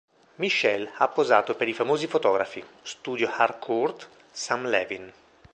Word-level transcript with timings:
Michèle 0.37 0.91
ha 0.97 1.07
posato 1.09 1.53
per 1.55 1.67
i 1.67 1.75
famosi 1.75 2.07
fotografi: 2.07 2.65
Studio 2.81 3.29
Harcourt, 3.31 4.09
Sam 4.31 4.65
Levin. 4.67 5.13